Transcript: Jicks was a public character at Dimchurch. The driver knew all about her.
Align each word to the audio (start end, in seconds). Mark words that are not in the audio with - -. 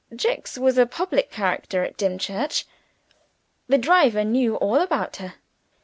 Jicks 0.15 0.57
was 0.57 0.79
a 0.79 0.87
public 0.87 1.29
character 1.29 1.83
at 1.83 1.95
Dimchurch. 1.95 2.65
The 3.67 3.77
driver 3.77 4.23
knew 4.23 4.55
all 4.55 4.77
about 4.81 5.17
her. 5.17 5.35